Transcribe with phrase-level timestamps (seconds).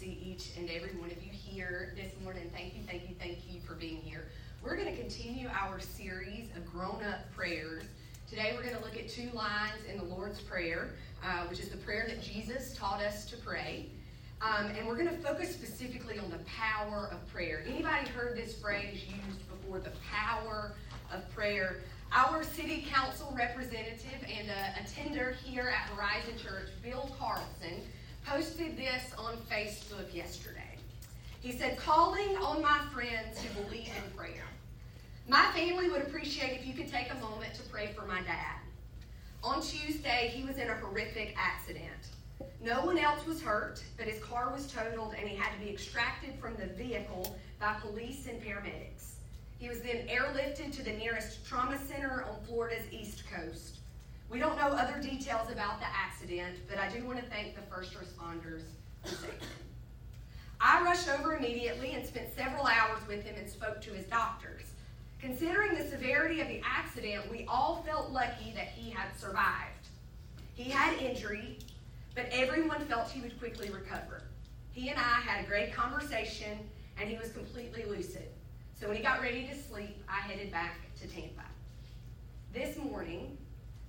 [0.00, 2.50] see each and every one of you here this morning.
[2.54, 4.28] Thank you, thank you, thank you for being here.
[4.64, 7.84] We're going to continue our series of grown up prayers.
[8.26, 11.68] Today we're going to look at two lines in the Lord's Prayer, uh, which is
[11.68, 13.90] the prayer that Jesus taught us to pray.
[14.40, 17.62] Um, and we're going to focus specifically on the power of prayer.
[17.68, 20.76] Anybody heard this phrase used before, the power
[21.12, 21.82] of prayer?
[22.10, 27.82] Our city council representative and a attender here at Horizon Church, Bill Carlson,
[28.26, 30.76] posted this on Facebook yesterday.
[31.40, 34.44] He said, Calling on my friends who believe in prayer.
[35.28, 38.56] My family would appreciate if you could take a moment to pray for my dad.
[39.42, 42.10] On Tuesday, he was in a horrific accident.
[42.62, 45.70] No one else was hurt, but his car was totaled and he had to be
[45.70, 49.14] extracted from the vehicle by police and paramedics.
[49.58, 53.79] He was then airlifted to the nearest trauma center on Florida's East Coast.
[54.30, 57.62] We don't know other details about the accident, but I do want to thank the
[57.62, 58.62] first responders.
[60.60, 64.66] I rushed over immediately and spent several hours with him and spoke to his doctors.
[65.20, 69.88] Considering the severity of the accident, we all felt lucky that he had survived.
[70.54, 71.58] He had injury,
[72.14, 74.22] but everyone felt he would quickly recover.
[74.72, 76.58] He and I had a great conversation,
[77.00, 78.28] and he was completely lucid.
[78.78, 81.42] So when he got ready to sleep, I headed back to Tampa.
[82.54, 83.36] This morning,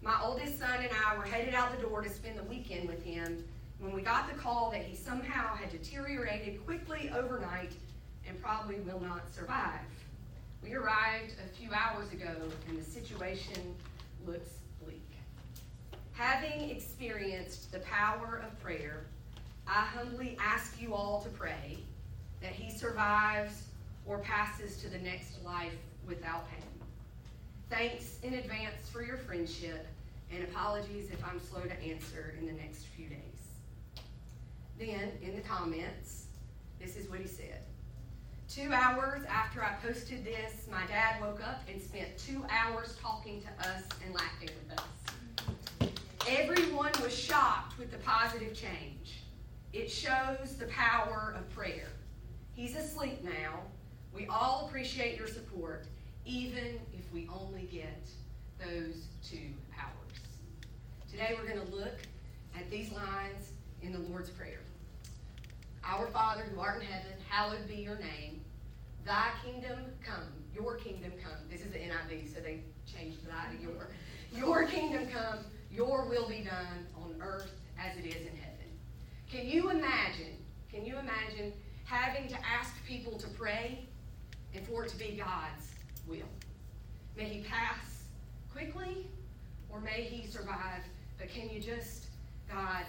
[0.02, 3.03] my oldest son and I were headed out the door to spend the weekend with
[3.03, 3.44] him
[3.80, 7.71] when we got the call that he somehow had deteriorated quickly overnight
[8.27, 9.79] and probably will not survive.
[10.63, 12.35] We arrived a few hours ago,
[12.67, 13.75] and the situation
[14.27, 14.49] looks
[14.83, 15.09] bleak.
[16.13, 19.05] Having experienced the power of prayer,
[19.67, 21.77] I humbly ask you all to pray
[22.41, 23.63] that he survives
[24.05, 26.70] or passes to the next life without pain.
[27.72, 29.88] Thanks in advance for your friendship,
[30.30, 33.17] and apologies if I'm slow to answer in the next few days.
[34.78, 36.25] Then, in the comments,
[36.81, 37.61] this is what he said.
[38.50, 43.41] Two hours after I posted this, my dad woke up and spent two hours talking
[43.41, 45.94] to us and laughing with us.
[46.28, 49.22] Everyone was shocked with the positive change.
[49.72, 51.88] It shows the power of prayer.
[52.53, 53.62] He's asleep now.
[54.13, 55.85] We all appreciate your support,
[56.26, 58.09] even if we only get
[58.59, 59.50] those two
[59.80, 60.20] hours.
[61.09, 61.98] Today we're going to look
[62.56, 63.52] at these lines
[63.82, 64.59] in the Lord's Prayer.
[65.84, 68.42] Our Father who art in heaven, hallowed be your name.
[69.06, 71.40] Thy kingdom come, your kingdom come.
[71.50, 73.90] This is the NIV, so they changed thy to your.
[74.34, 75.40] Your kingdom come,
[75.72, 78.52] your will be done on earth as it is in heaven.
[79.30, 80.38] Can you imagine?
[80.72, 81.52] Can you imagine
[81.86, 83.88] having to ask people to pray
[84.53, 85.71] and for it to be God's
[86.11, 86.29] will?
[87.16, 88.03] May he pass
[88.51, 89.07] quickly
[89.69, 90.83] or may he survive,
[91.17, 92.07] but can you just,
[92.51, 92.83] God,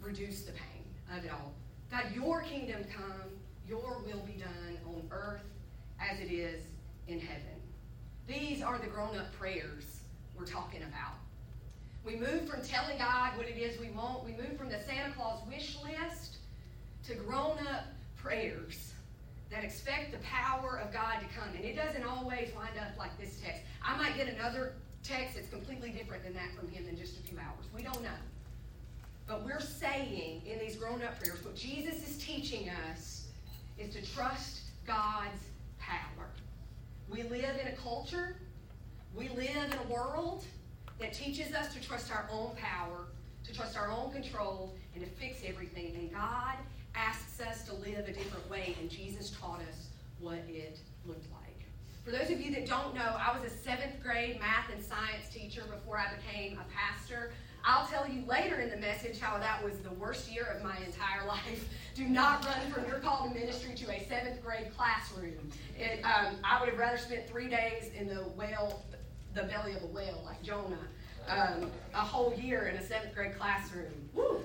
[0.00, 1.54] reduce the pain of it all?
[1.90, 3.30] God, your kingdom come,
[3.66, 5.44] your will be done on earth
[5.98, 6.62] as it is
[7.08, 7.42] in heaven.
[8.26, 10.00] These are the grown up prayers
[10.36, 11.14] we're talking about.
[12.04, 15.12] We move from telling God what it is we want, we move from the Santa
[15.14, 16.36] Claus wish list
[17.06, 17.86] to grown up
[18.16, 18.92] prayers
[19.50, 21.48] that expect the power of God to come.
[21.56, 23.62] And it doesn't always wind up like this text.
[23.82, 27.22] I might get another text that's completely different than that from him in just a
[27.22, 27.66] few hours.
[27.74, 28.10] We don't know.
[29.26, 33.26] But we're saying in these grown up prayers, what Jesus is teaching us
[33.78, 35.44] is to trust God's
[35.78, 36.28] power.
[37.10, 38.36] We live in a culture,
[39.14, 40.44] we live in a world
[41.00, 43.06] that teaches us to trust our own power,
[43.44, 45.94] to trust our own control, and to fix everything.
[45.94, 46.56] And God
[47.94, 49.88] live a different way, and Jesus taught us
[50.20, 51.64] what it looked like.
[52.04, 55.28] For those of you that don't know, I was a seventh grade math and science
[55.32, 57.32] teacher before I became a pastor.
[57.64, 60.76] I'll tell you later in the message how that was the worst year of my
[60.78, 61.68] entire life.
[61.94, 65.50] Do not run from your call to ministry to a seventh grade classroom.
[65.78, 68.82] It, um, I would have rather spent three days in the whale,
[69.34, 70.78] the belly of a whale like Jonah,
[71.28, 73.92] um, a whole year in a seventh grade classroom.
[74.14, 74.42] Woo!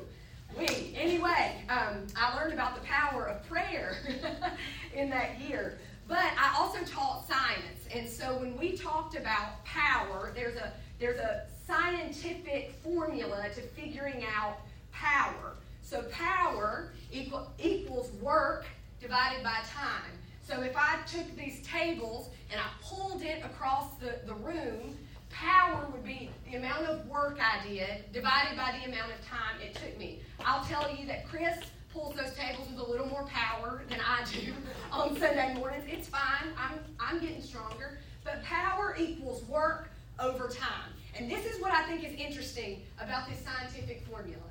[0.60, 3.98] Anyway, um, I learned about the power of prayer
[4.96, 5.80] in that year.
[6.08, 11.20] But I also taught science, and so when we talked about power, there's a there's
[11.20, 14.58] a scientific formula to figuring out
[14.92, 15.56] power.
[15.82, 18.66] So power equal, equals work
[19.02, 20.12] divided by time.
[20.42, 24.98] So if I took these tables and I pulled it across the, the room,
[25.30, 29.60] power would be the amount of work I did divided by the amount of time
[29.62, 30.22] it took me.
[30.46, 31.58] I'll tell you that Chris
[31.92, 34.54] pulls those tables with a little more power than I do
[34.92, 35.86] on Sunday mornings.
[35.88, 36.50] It's fine.
[36.58, 38.00] I'm, I'm getting stronger.
[38.24, 40.92] But power equals work over time.
[41.16, 44.42] And this is what I think is interesting about this scientific formula.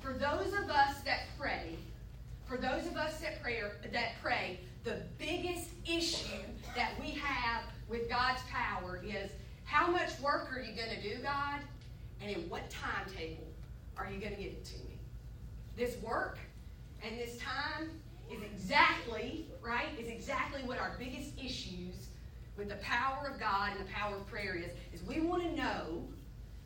[0.00, 1.76] For those of us that pray,
[2.46, 3.60] for those of us that pray,
[3.92, 6.40] that pray, the biggest issue
[6.74, 9.30] that we have with God's power is
[9.64, 11.60] how much work are you going to do, God?
[12.20, 13.46] And in what timetable
[13.96, 14.97] are you going to give it to me?
[15.78, 16.38] This work
[17.04, 17.88] and this time
[18.28, 22.08] is exactly, right, is exactly what our biggest issues
[22.56, 25.54] with the power of God and the power of prayer is, is we want to
[25.54, 26.02] know,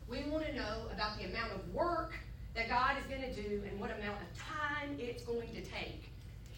[0.09, 2.13] we want to know about the amount of work
[2.55, 6.09] that God is going to do and what amount of time it's going to take.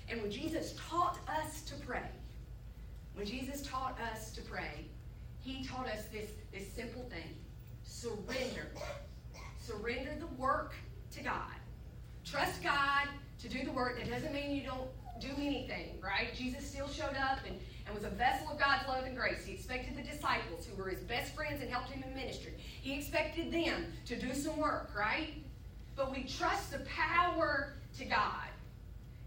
[0.07, 2.09] And when Jesus taught us to pray,
[3.15, 4.85] when Jesus taught us to pray,
[5.41, 7.35] he taught us this, this simple thing
[7.83, 8.67] surrender.
[9.59, 10.73] Surrender the work
[11.11, 11.54] to God.
[12.25, 13.07] Trust God
[13.39, 13.97] to do the work.
[13.99, 14.89] That doesn't mean you don't
[15.19, 16.33] do anything, right?
[16.35, 19.45] Jesus still showed up and, and was a vessel of God's love and grace.
[19.45, 22.97] He expected the disciples, who were his best friends and helped him in ministry, he
[22.97, 25.33] expected them to do some work, right?
[25.95, 28.49] But we trust the power to God.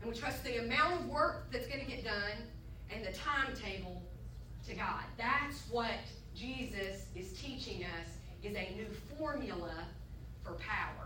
[0.00, 2.36] And we trust the amount of work that's going to get done
[2.90, 4.02] and the timetable
[4.66, 5.02] to God.
[5.16, 5.90] That's what
[6.34, 8.08] Jesus is teaching us
[8.42, 8.86] is a new
[9.16, 9.84] formula
[10.44, 10.97] for power.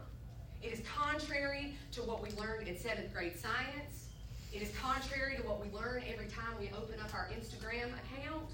[0.63, 4.07] It is contrary to what we learned in seventh grade science.
[4.53, 8.49] It is contrary to what we learn every time we open up our Instagram account.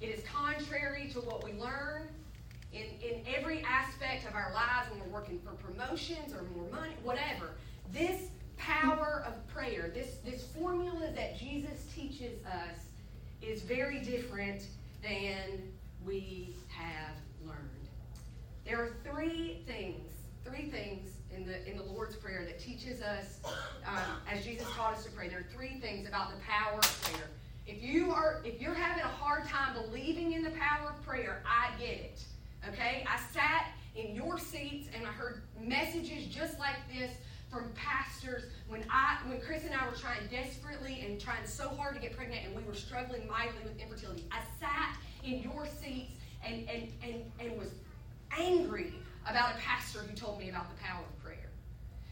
[0.00, 2.08] It is contrary to what we learn
[2.72, 6.92] in, in every aspect of our lives when we're working for promotions or more money,
[7.02, 7.54] whatever.
[7.92, 12.78] This power of prayer, this, this formula that Jesus teaches us,
[13.42, 14.66] is very different
[15.02, 15.62] than
[16.04, 17.14] we have
[17.44, 17.58] learned.
[18.64, 20.10] There are three things,
[20.44, 23.38] three things in the in the Lord's Prayer that teaches us,
[23.86, 25.28] um, as Jesus taught us to pray.
[25.28, 27.28] There are three things about the power of prayer.
[27.66, 31.42] If you are if you're having a hard time believing in the power of prayer,
[31.46, 32.22] I get it.
[32.68, 37.10] Okay, I sat in your seats and I heard messages just like this
[37.50, 41.94] from pastors when I when Chris and I were trying desperately and trying so hard
[41.94, 44.24] to get pregnant and we were struggling mightily with infertility.
[44.30, 46.12] I sat in your seats
[46.44, 47.70] and and and, and was
[48.36, 48.92] angry
[49.26, 51.17] about a pastor who told me about the power of.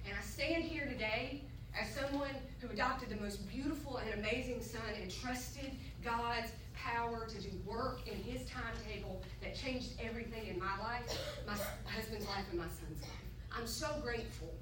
[0.06, 1.42] And I stand here today
[1.78, 2.30] as someone
[2.60, 5.72] who adopted the most beautiful and amazing son and trusted
[6.04, 11.56] God's power to do work in his timetable that changed everything in my life, my
[11.90, 13.10] husband's life, and my son's life.
[13.52, 14.52] I'm so grateful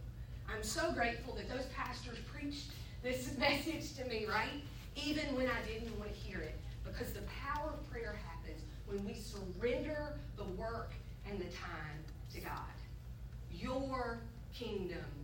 [0.49, 2.71] I'm so grateful that those pastors preached
[3.03, 4.63] this message to me, right?
[4.97, 6.55] Even when I didn't want to hear it.
[6.85, 10.93] Because the power of prayer happens when we surrender the work
[11.29, 12.05] and the time
[12.35, 12.51] to God.
[13.51, 14.21] Your
[14.53, 15.24] kingdom.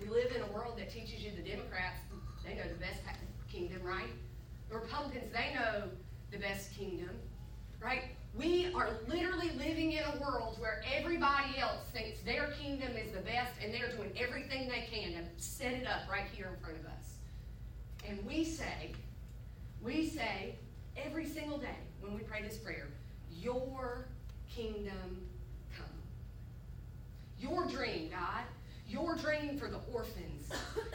[0.00, 2.00] We live in a world that teaches you the Democrats,
[2.44, 3.00] they know the best
[3.50, 4.08] kingdom, right?
[4.70, 5.84] The Republicans, they know
[6.30, 7.10] the best kingdom,
[7.82, 8.04] right?
[8.34, 13.20] We are literally living in a world where everybody else thinks their kingdom is the
[13.20, 16.78] best and they're doing everything they can to set it up right here in front
[16.78, 17.16] of us.
[18.08, 18.92] And we say,
[19.82, 20.54] we say
[20.96, 22.88] every single day when we pray this prayer,
[23.32, 24.06] Your
[24.48, 25.26] kingdom
[25.76, 25.86] come.
[27.38, 28.44] Your dream, God.
[28.90, 30.52] Your dream for the orphans.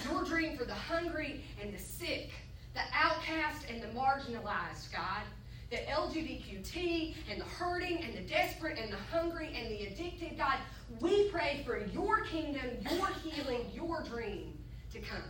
[0.09, 2.31] Your dream for the hungry and the sick,
[2.73, 5.23] the outcast and the marginalized, God
[5.69, 10.37] the LGBTQ and the hurting and the desperate and the hungry and the addicted.
[10.37, 10.57] God,
[10.99, 14.57] we pray for your kingdom, your healing, your dream
[14.93, 15.23] to come.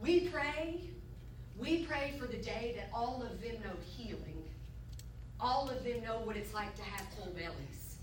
[0.00, 0.80] We pray,
[1.58, 4.42] we pray for the day that all of them know healing.
[5.40, 7.96] All of them know what it's like to have full bellies.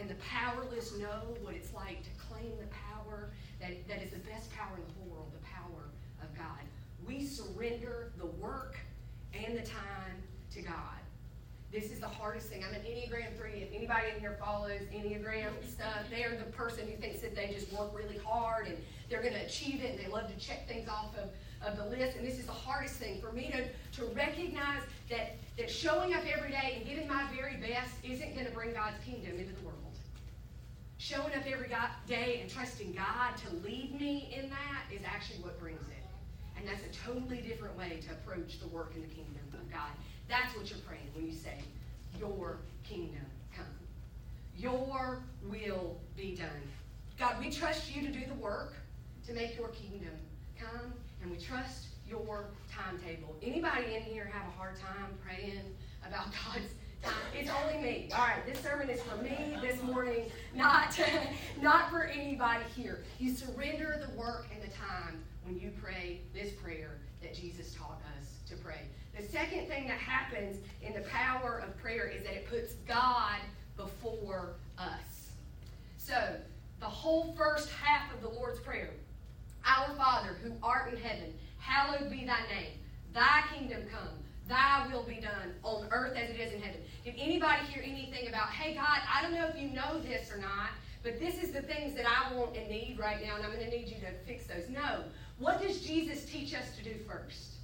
[0.00, 2.83] And the powerless know what it's like to claim the power
[3.60, 5.90] that, that is the best power in the whole world, the power
[6.22, 6.62] of God.
[7.06, 8.76] We surrender the work
[9.34, 11.04] and the time to God.
[11.74, 12.62] This is the hardest thing.
[12.62, 13.50] I'm an Enneagram 3.
[13.50, 17.72] If anybody in here follows Enneagram stuff, they're the person who thinks that they just
[17.72, 18.76] work really hard and
[19.10, 21.30] they're going to achieve it and they love to check things off of,
[21.66, 22.16] of the list.
[22.16, 26.22] And this is the hardest thing for me to, to recognize that, that showing up
[26.32, 29.66] every day and giving my very best isn't going to bring God's kingdom into the
[29.66, 29.83] world.
[31.04, 31.68] Showing up every
[32.06, 36.02] day and trusting God to lead me in that is actually what brings it.
[36.56, 39.90] And that's a totally different way to approach the work in the kingdom of God.
[40.30, 41.58] That's what you're praying when you say,
[42.18, 43.66] Your kingdom come.
[44.56, 46.48] Your will be done.
[47.18, 48.72] God, we trust you to do the work
[49.26, 50.16] to make your kingdom
[50.58, 53.36] come, and we trust your timetable.
[53.42, 55.60] Anybody in here have a hard time praying
[56.08, 56.72] about God's?
[57.34, 58.08] It's only me.
[58.12, 60.98] All right, this sermon is for me this morning, not,
[61.60, 63.02] not for anybody here.
[63.18, 68.00] You surrender the work and the time when you pray this prayer that Jesus taught
[68.18, 68.80] us to pray.
[69.16, 73.38] The second thing that happens in the power of prayer is that it puts God
[73.76, 75.30] before us.
[75.96, 76.36] So,
[76.80, 78.90] the whole first half of the Lord's Prayer,
[79.64, 82.78] Our Father, who art in heaven, hallowed be thy name.
[83.12, 84.23] Thy kingdom come.
[84.48, 86.80] Thy will be done on earth as it is in heaven.
[87.04, 90.38] Did anybody hear anything about, hey, God, I don't know if you know this or
[90.38, 90.70] not,
[91.02, 93.64] but this is the things that I want and need right now, and I'm going
[93.64, 94.68] to need you to fix those?
[94.68, 95.04] No.
[95.38, 97.56] What does Jesus teach us to do first?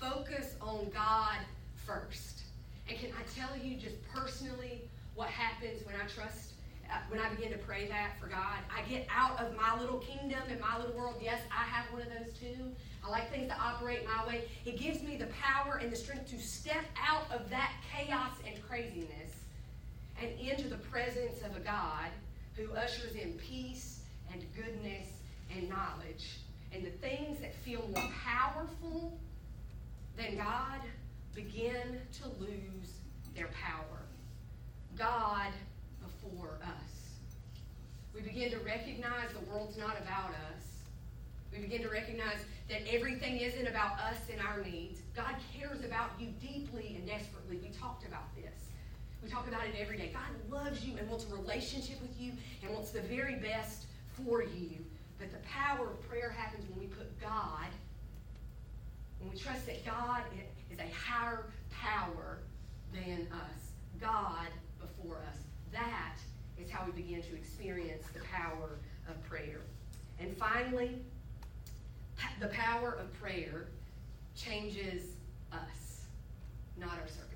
[0.00, 1.38] Focus on God
[1.86, 2.42] first.
[2.88, 4.82] And can I tell you just personally
[5.14, 6.54] what happens when I trust,
[6.90, 8.58] uh, when I begin to pray that for God?
[8.74, 11.16] I get out of my little kingdom and my little world.
[11.20, 12.72] Yes, I have one of those too.
[13.04, 14.44] I like things to operate my way.
[14.64, 18.62] It gives me the power and the strength to step out of that chaos and
[18.68, 19.32] craziness
[20.20, 22.10] and into the presence of a God
[22.56, 24.00] who ushers in peace
[24.32, 25.08] and goodness
[25.56, 26.38] and knowledge.
[26.72, 29.18] And the things that feel more powerful
[30.16, 30.80] than God
[31.34, 32.92] begin to lose
[33.34, 34.02] their power.
[34.96, 35.52] God
[36.02, 36.90] before us.
[38.14, 40.62] We begin to recognize the world's not about us.
[41.52, 45.00] We begin to recognize that everything isn't about us and our needs.
[45.14, 47.58] God cares about you deeply and desperately.
[47.60, 48.54] We talked about this.
[49.22, 50.14] We talk about it every day.
[50.14, 53.86] God loves you and wants a relationship with you and wants the very best
[54.24, 54.78] for you.
[55.18, 57.66] But the power of prayer happens when we put God,
[59.18, 60.22] when we trust that God
[60.70, 62.38] is a higher power
[62.94, 63.72] than us.
[64.00, 64.46] God
[64.80, 65.38] before us.
[65.72, 66.16] That
[66.58, 69.60] is how we begin to experience the power of prayer.
[70.20, 71.02] And finally,
[72.40, 73.66] the power of prayer
[74.34, 75.02] changes
[75.52, 76.06] us,
[76.78, 77.28] not our circumstances.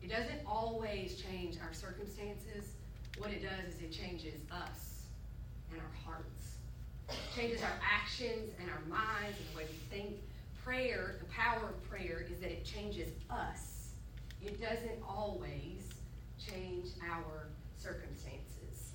[0.00, 2.70] It doesn't always change our circumstances.
[3.18, 5.02] What it does is it changes us
[5.72, 6.54] and our hearts.
[7.08, 10.16] It changes our actions and our minds and the way we think.
[10.62, 13.90] Prayer, the power of prayer, is that it changes us.
[14.42, 15.92] It doesn't always
[16.38, 18.92] change our circumstances.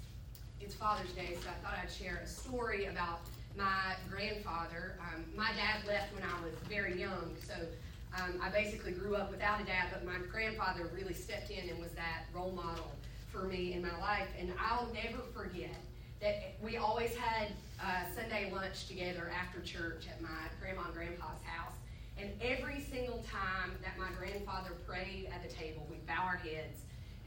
[0.61, 3.21] It's Father's Day, so I thought I'd share a story about
[3.59, 4.95] my grandfather.
[5.01, 7.53] Um, my dad left when I was very young, so
[8.17, 11.77] um, I basically grew up without a dad, but my grandfather really stepped in and
[11.77, 12.91] was that role model
[13.31, 14.29] for me in my life.
[14.39, 15.75] And I'll never forget
[16.21, 17.49] that we always had
[17.83, 21.73] uh, Sunday lunch together after church at my grandma and grandpa's house.
[22.17, 26.79] And every single time that my grandfather prayed at the table, we'd bow our heads.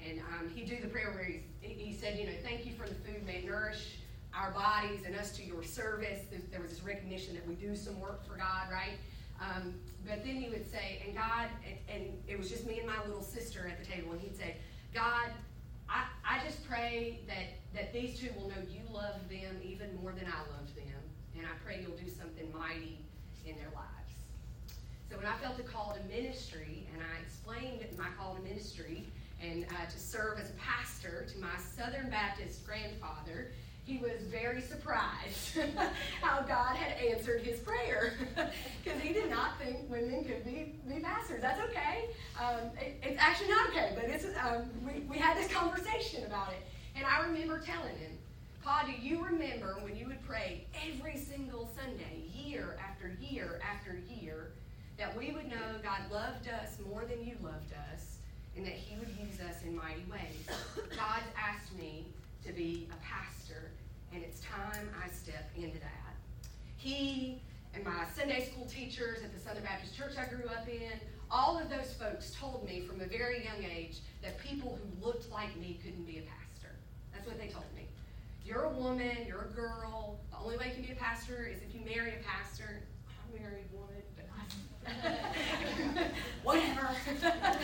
[0.05, 2.89] And um, he'd do the prayer where he, he said, You know, thank you for
[2.89, 3.97] the food, may nourish
[4.35, 6.21] our bodies and us to your service.
[6.51, 8.99] There was this recognition that we do some work for God, right?
[9.41, 9.75] Um,
[10.07, 11.49] but then he would say, and God,
[11.89, 14.57] and, it was just me and my little sister at the table, and he'd say,
[14.95, 15.31] God,
[15.89, 20.13] I, I just pray that, that these two will know you love them even more
[20.13, 21.03] than I love them,
[21.37, 22.99] and I pray you'll do something mighty
[23.45, 23.89] in their lives.
[25.11, 29.07] So when I felt a call to ministry, and I explained my call to ministry
[29.43, 33.53] and uh, to serve as a pastor to my Southern Baptist grandfather,
[33.85, 35.59] he was very surprised
[36.23, 38.15] how God had answered his prayer
[38.85, 41.43] because he did not think women could be, be pastors.
[41.43, 42.05] That's okay.
[42.41, 46.53] Um, it, it's actually not okay, but it's, um, we, we had this conversation about
[46.53, 46.65] it.
[46.95, 48.13] And I remember telling him,
[48.65, 53.99] Pa, do you remember when you would pray every single Sunday, year after year after
[54.09, 54.53] year,
[54.99, 58.19] that we would know God loved us more than you loved us
[58.57, 60.47] and that he would use us in mighty ways?
[60.77, 62.07] God's asked me
[62.47, 63.32] to be a pastor,
[64.15, 66.15] and it's time I step into that.
[66.77, 67.41] He
[67.75, 70.93] and my Sunday school teachers at the Southern Baptist Church I grew up in,
[71.31, 75.31] all of those folks told me from a very young age that people who looked
[75.31, 76.75] like me couldn't be a pastor.
[77.15, 77.87] That's what they told me.
[78.45, 80.21] You're a woman, you're a girl.
[80.31, 82.83] The only way you can be a pastor is if you marry a pastor.
[83.09, 86.05] I'm a married woman, but I,
[86.43, 86.91] whatever.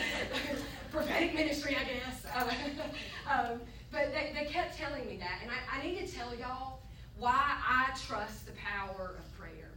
[0.91, 2.25] Prophetic ministry, I guess.
[3.29, 3.61] um,
[3.91, 5.39] but they, they kept telling me that.
[5.41, 6.79] And I, I need to tell y'all
[7.17, 9.71] why I trust the power of prayer.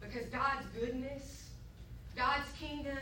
[0.00, 1.50] Because God's goodness,
[2.16, 2.98] God's kingdom,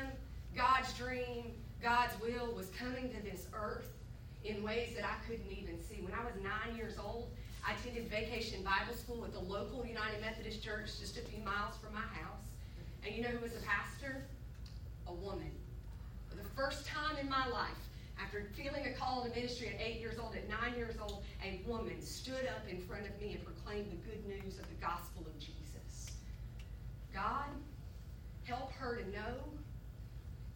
[0.55, 3.89] God's dream, God's will was coming to this earth
[4.45, 6.03] in ways that I couldn't even see.
[6.03, 7.31] When I was nine years old,
[7.67, 11.77] I attended vacation Bible school at the local United Methodist Church just a few miles
[11.83, 12.49] from my house.
[13.05, 14.25] And you know who was the pastor?
[15.07, 15.51] A woman.
[16.29, 17.88] For the first time in my life,
[18.21, 21.61] after feeling a call to ministry at eight years old, at nine years old, a
[21.67, 25.25] woman stood up in front of me and proclaimed the good news of the gospel
[25.27, 26.17] of Jesus.
[27.15, 27.47] God,
[28.45, 29.35] help her to know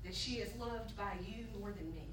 [0.05, 2.09] that she is loved by you more than me.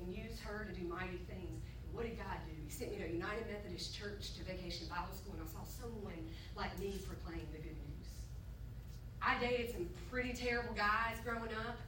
[0.00, 1.64] And use her to do mighty things.
[1.84, 2.54] And what did God do?
[2.64, 6.28] He sent me to United Methodist Church to vacation Bible school, and I saw someone
[6.54, 8.08] like me proclaim the good news.
[9.22, 11.78] I dated some pretty terrible guys growing up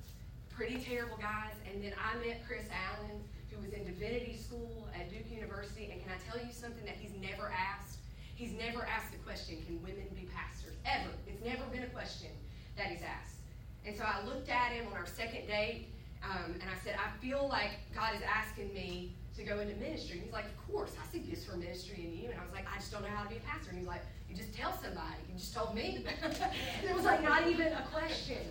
[0.58, 1.54] pretty terrible guys.
[1.70, 5.88] And then I met Chris Allen, who was in divinity school at Duke University.
[5.94, 8.02] And can I tell you something that he's never asked?
[8.34, 10.74] He's never asked the question, can women be pastors?
[10.82, 11.14] Ever.
[11.30, 12.34] It's never been a question
[12.76, 13.38] that he's asked.
[13.86, 15.94] And so I looked at him on our second date,
[16.26, 20.18] um, and I said, I feel like God is asking me to go into ministry.
[20.18, 22.30] And he's like, Of course, I see gifts for ministry in you.
[22.30, 23.70] And I was like, I just don't know how to be a pastor.
[23.70, 25.22] And he's like, You just tell somebody.
[25.30, 26.04] You just told me.
[26.82, 28.42] it was like not even a question.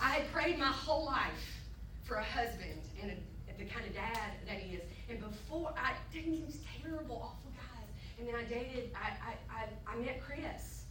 [0.00, 1.60] I had prayed my whole life
[2.04, 4.82] for a husband and a, the kind of dad that he is.
[5.10, 7.88] And before I didn't terrible, awful guys.
[8.18, 10.84] And then I dated, I, I, I, I met Chris,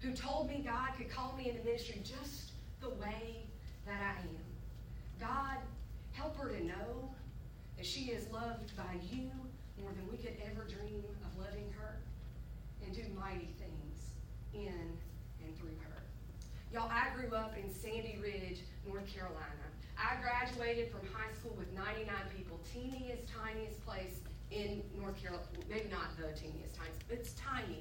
[0.00, 3.46] who told me God could call me into ministry just the way
[3.86, 4.36] that I am.
[5.20, 5.58] God,
[6.12, 7.10] help her to know
[7.76, 9.30] that she is loved by you
[9.80, 11.96] more than we could ever dream of loving her,
[12.84, 14.10] and do mighty things
[14.54, 14.98] in
[15.44, 15.95] and through her.
[16.76, 19.64] Y'all, I grew up in Sandy Ridge, North Carolina.
[19.96, 22.04] I graduated from high school with 99
[22.36, 24.20] people, teeniest, tiniest place
[24.52, 25.48] in North Carolina.
[25.72, 27.80] Maybe not the teeniest, tiniest, but it's tiny.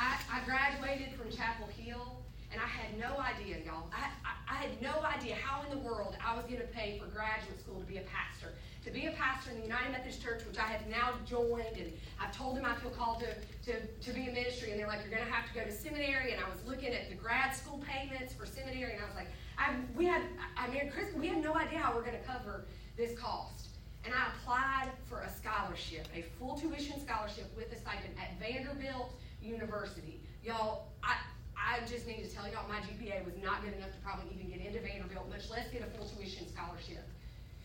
[0.00, 3.92] I, I graduated from Chapel Hill, and I had no idea, y'all.
[3.92, 6.96] I, I, I had no idea how in the world I was going to pay
[6.96, 10.22] for graduate school to be a pastor to be a pastor in the United Methodist
[10.22, 13.34] Church, which I have now joined, and I've told them I feel called to,
[13.66, 15.72] to, to be a ministry, and they're like, you're going to have to go to
[15.72, 19.16] seminary, and I was looking at the grad school payments for seminary, and I was
[19.16, 19.26] like,
[19.58, 20.22] I, we had,
[20.56, 22.64] I mean, Chris, we had no idea how we're going to cover
[22.96, 23.74] this cost.
[24.04, 29.10] And I applied for a scholarship, a full tuition scholarship with a stipend at Vanderbilt
[29.42, 30.20] University.
[30.44, 31.16] Y'all, I,
[31.58, 34.46] I just need to tell y'all my GPA was not good enough to probably even
[34.46, 37.02] get into Vanderbilt, much less get a full tuition scholarship.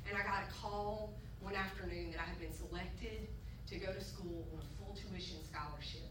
[0.07, 3.27] And I got a call one afternoon that I had been selected
[3.67, 6.09] to go to school on a full tuition scholarship.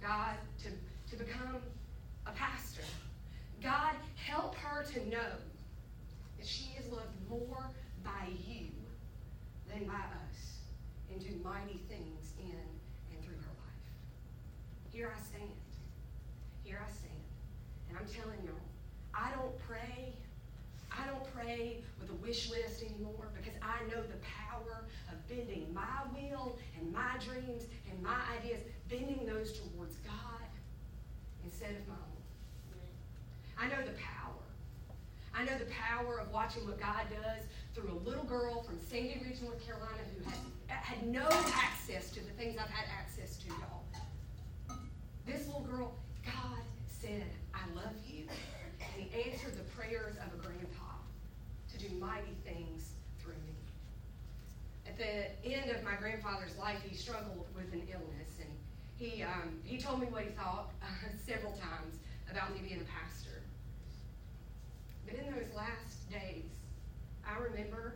[0.00, 0.70] God, to,
[1.10, 1.56] to become
[2.26, 2.82] a pastor.
[3.62, 5.32] God, help her to know
[6.38, 7.70] that she is loved more
[8.02, 8.68] by you
[9.68, 10.60] than by us
[11.12, 12.56] and do mighty things in
[13.12, 13.90] and through her life.
[14.90, 15.50] Here I stand.
[16.64, 17.12] Here I stand.
[17.88, 18.54] And I'm telling y'all,
[19.14, 20.14] I don't pray.
[20.90, 25.72] I don't pray with a wish list anymore because I know the power of bending
[25.74, 30.48] my will and my dreams and my ideas, bending those towards God
[31.44, 32.20] instead of my own.
[33.60, 34.40] I know the power.
[35.34, 39.22] I know the power of watching what God does through a little girl from Sandy
[39.24, 43.48] Ridge, North Carolina, who had, had no access to the things I've had access to,
[43.48, 43.84] y'all.
[45.26, 45.92] This little girl,
[46.24, 46.58] God
[46.88, 48.24] said, I love you.
[48.80, 50.98] And he answered the prayers of a grandpa
[51.72, 53.54] to do mighty things through me.
[54.88, 58.50] At the end of my grandfather's life, he struggled with an illness, and
[58.96, 60.86] he, um, he told me what he thought uh,
[61.24, 63.38] several times about me being a pastor.
[65.06, 65.89] But in those last
[67.40, 67.94] I remember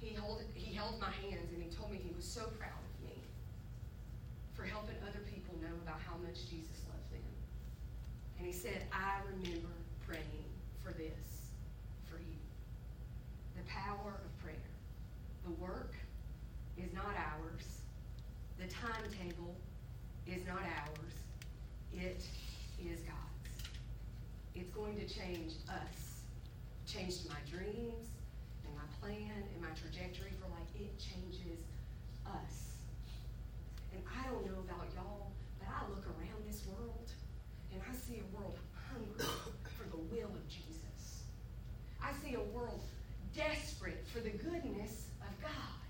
[0.00, 3.06] he held, he held my hands and he told me he was so proud of
[3.06, 3.20] me
[4.54, 7.20] for helping other people know about how much Jesus loved them.
[8.38, 9.74] And he said, I remember
[10.06, 10.48] praying
[10.82, 11.52] for this
[12.08, 12.38] for you.
[13.56, 14.56] The power of prayer.
[15.44, 15.94] The work
[16.78, 17.82] is not ours.
[18.58, 19.54] The timetable
[20.26, 21.14] is not ours.
[21.92, 22.24] It
[22.80, 23.68] is God's.
[24.54, 26.22] It's going to change us.
[26.86, 28.08] Changed my dreams
[28.68, 31.64] and my plan and my trajectory for like It changes
[32.28, 32.76] us.
[33.92, 37.08] And I don't know about y'all, but I look around this world
[37.72, 38.58] and I see a world
[38.92, 39.24] hungry
[39.76, 41.24] for the will of Jesus.
[42.04, 42.82] I see a world
[43.34, 45.80] desperate for the goodness of God.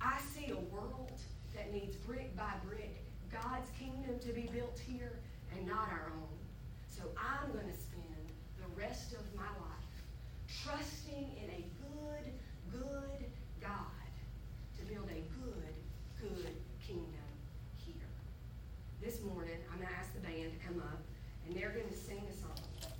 [0.00, 1.18] I see a world
[1.54, 5.18] that needs brick by brick God's kingdom to be built here
[5.56, 6.38] and not our own.
[6.88, 8.26] So I'm going to spend
[8.58, 9.78] the rest of my life
[10.64, 12.32] trusting in a good,
[12.72, 13.24] good
[13.60, 14.08] God
[14.78, 15.74] to build a good,
[16.20, 16.54] good
[16.86, 17.28] kingdom
[17.76, 17.94] here.
[19.02, 21.00] This morning, I'm going to ask the band to come up,
[21.46, 22.92] and they're going to sing a song.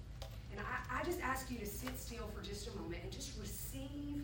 [0.53, 3.33] And I, I just ask you to sit still for just a moment and just
[3.40, 4.23] receive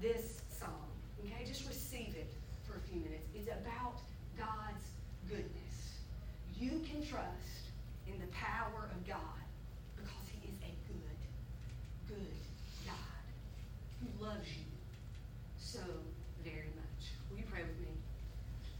[0.00, 0.88] this song.
[1.20, 1.44] Okay?
[1.44, 2.32] Just receive it
[2.64, 3.28] for a few minutes.
[3.34, 4.00] It's about
[4.38, 4.86] God's
[5.28, 6.00] goodness.
[6.58, 7.68] You can trust
[8.06, 9.44] in the power of God
[9.94, 12.40] because He is a good, good
[12.86, 13.24] God
[14.00, 14.64] who loves you
[15.58, 15.80] so
[16.42, 17.12] very much.
[17.30, 17.92] Will you pray with me?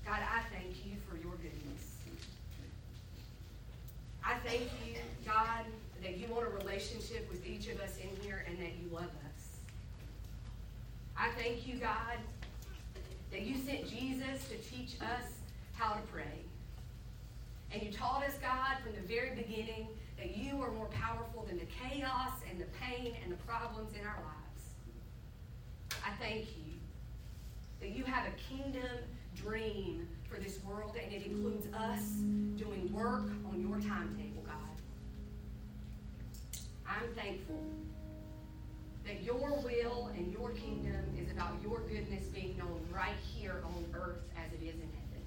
[0.07, 1.99] God, I thank you for your goodness.
[4.25, 5.67] I thank you, God
[6.03, 9.05] that you want a relationship with each of us in here and that you love
[9.05, 9.61] us.
[11.17, 12.19] I thank you, God,
[13.31, 15.25] that you sent Jesus to teach us
[15.75, 16.45] how to pray.
[17.73, 19.87] And you taught us, God, from the very beginning
[20.19, 24.07] that you are more powerful than the chaos and the pain and the problems in
[24.07, 26.01] our lives.
[26.05, 26.73] I thank you
[27.81, 28.99] that you have a kingdom
[29.37, 32.03] dream for this world, and it includes us
[32.57, 34.72] doing work on your timetable, God.
[36.93, 37.63] I'm thankful
[39.07, 43.85] that your will and your kingdom is about your goodness being known right here on
[43.95, 45.23] earth as it is in heaven.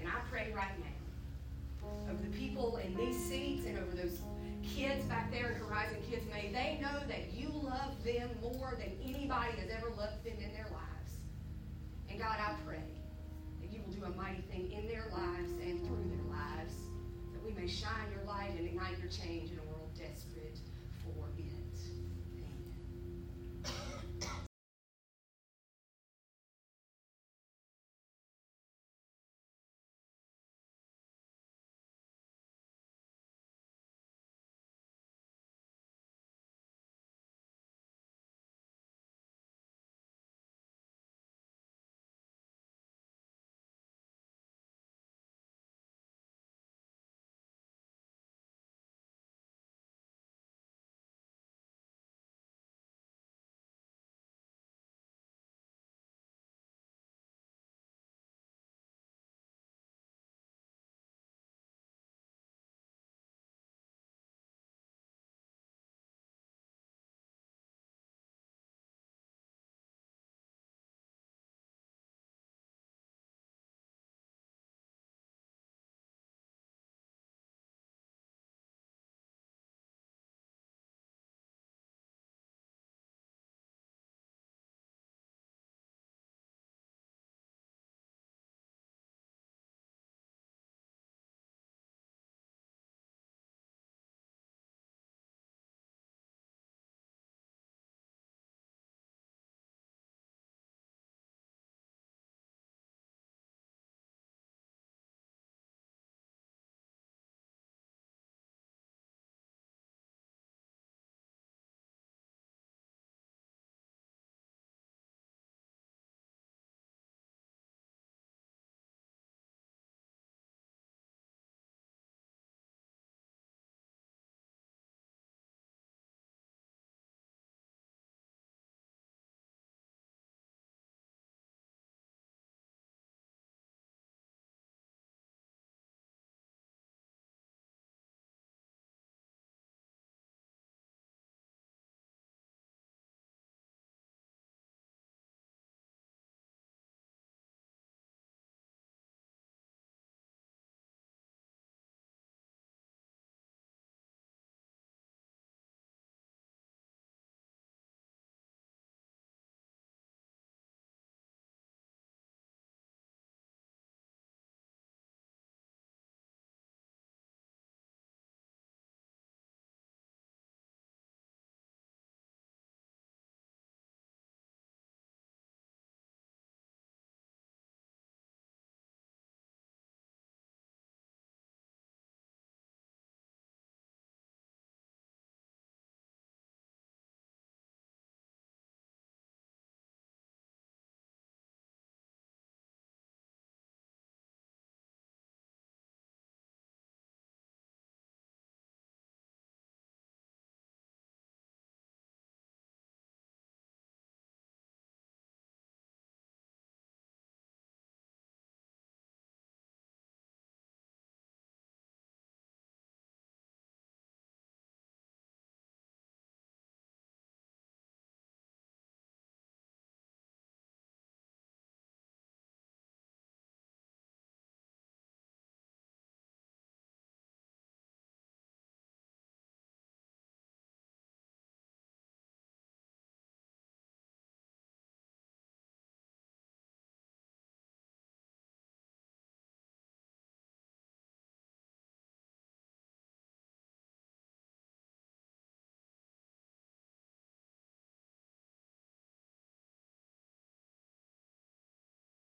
[0.00, 4.20] And I pray right now over the people in these seats and over those
[4.62, 8.92] kids back there at Horizon Kids, may they know that you love them more than
[9.02, 11.12] anybody has ever loved them in their lives.
[12.08, 12.82] And God, I pray
[13.60, 16.74] that you will do a mighty thing in their lives and through their lives,
[17.32, 19.50] that we may shine your light and ignite your change